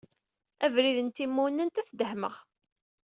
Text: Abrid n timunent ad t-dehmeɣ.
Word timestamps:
Abrid 0.65 0.97
n 1.01 1.09
timunent 1.09 1.79
ad 1.81 1.85
t-dehmeɣ. 1.87 2.35